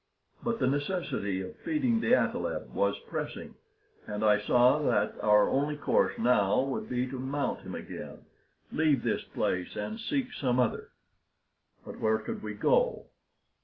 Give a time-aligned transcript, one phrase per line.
[0.41, 3.53] But the necessity of feeding the athaleb was pressing,
[4.07, 8.25] and I saw that our only course now would be to mount him again,
[8.71, 10.89] leave this place, and seek some other.
[11.85, 13.11] But where could we go?